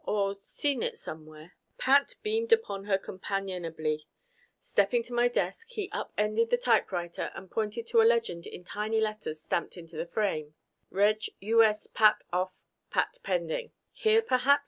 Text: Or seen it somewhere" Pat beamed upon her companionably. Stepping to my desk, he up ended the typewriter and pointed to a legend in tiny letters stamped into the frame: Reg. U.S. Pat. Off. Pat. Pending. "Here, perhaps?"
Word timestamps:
Or 0.03 0.35
seen 0.39 0.81
it 0.81 0.97
somewhere" 0.97 1.53
Pat 1.87 2.15
beamed 2.23 2.51
upon 2.51 2.85
her 2.85 2.97
companionably. 2.97 4.07
Stepping 4.59 5.03
to 5.03 5.13
my 5.13 5.27
desk, 5.27 5.69
he 5.69 5.91
up 5.91 6.11
ended 6.17 6.49
the 6.49 6.57
typewriter 6.57 7.29
and 7.35 7.51
pointed 7.51 7.85
to 7.85 8.01
a 8.01 8.01
legend 8.01 8.47
in 8.47 8.63
tiny 8.63 8.99
letters 8.99 9.39
stamped 9.39 9.77
into 9.77 9.95
the 9.97 10.07
frame: 10.07 10.55
Reg. 10.89 11.23
U.S. 11.41 11.85
Pat. 11.85 12.23
Off. 12.33 12.51
Pat. 12.89 13.19
Pending. 13.21 13.73
"Here, 13.93 14.23
perhaps?" 14.23 14.59